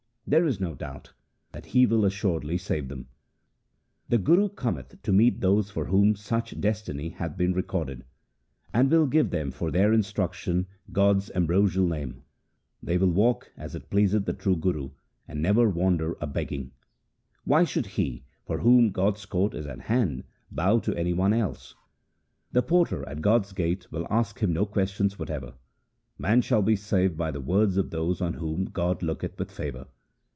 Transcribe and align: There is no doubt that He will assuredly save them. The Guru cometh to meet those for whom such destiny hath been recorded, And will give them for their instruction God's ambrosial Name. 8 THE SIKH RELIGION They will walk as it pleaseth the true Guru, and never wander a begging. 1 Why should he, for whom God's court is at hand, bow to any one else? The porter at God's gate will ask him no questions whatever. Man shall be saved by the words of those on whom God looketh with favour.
There 0.27 0.45
is 0.47 0.61
no 0.61 0.75
doubt 0.75 1.11
that 1.51 1.65
He 1.65 1.85
will 1.85 2.05
assuredly 2.05 2.57
save 2.57 2.87
them. 2.87 3.09
The 4.07 4.17
Guru 4.17 4.47
cometh 4.47 5.01
to 5.03 5.11
meet 5.11 5.41
those 5.41 5.69
for 5.69 5.87
whom 5.87 6.15
such 6.15 6.61
destiny 6.61 7.09
hath 7.09 7.35
been 7.35 7.51
recorded, 7.51 8.05
And 8.73 8.89
will 8.89 9.07
give 9.07 9.29
them 9.31 9.51
for 9.51 9.71
their 9.71 9.91
instruction 9.91 10.67
God's 10.93 11.31
ambrosial 11.31 11.85
Name. 11.85 12.09
8 12.09 12.09
THE 12.11 12.13
SIKH 12.13 12.13
RELIGION 12.13 12.23
They 12.83 12.97
will 12.99 13.11
walk 13.11 13.51
as 13.57 13.75
it 13.75 13.89
pleaseth 13.89 14.23
the 14.23 14.31
true 14.31 14.55
Guru, 14.55 14.91
and 15.27 15.41
never 15.41 15.67
wander 15.69 16.15
a 16.21 16.27
begging. 16.27 16.65
1 16.71 16.71
Why 17.43 17.63
should 17.65 17.87
he, 17.87 18.23
for 18.45 18.59
whom 18.59 18.91
God's 18.91 19.25
court 19.25 19.53
is 19.53 19.65
at 19.65 19.81
hand, 19.81 20.23
bow 20.49 20.79
to 20.79 20.95
any 20.95 21.11
one 21.11 21.33
else? 21.33 21.75
The 22.53 22.61
porter 22.63 23.05
at 23.09 23.21
God's 23.21 23.51
gate 23.51 23.91
will 23.91 24.07
ask 24.09 24.39
him 24.39 24.53
no 24.53 24.65
questions 24.65 25.19
whatever. 25.19 25.55
Man 26.17 26.41
shall 26.41 26.61
be 26.61 26.77
saved 26.77 27.17
by 27.17 27.31
the 27.31 27.41
words 27.41 27.75
of 27.75 27.89
those 27.89 28.21
on 28.21 28.35
whom 28.35 28.63
God 28.65 29.03
looketh 29.03 29.37
with 29.37 29.51
favour. 29.51 29.87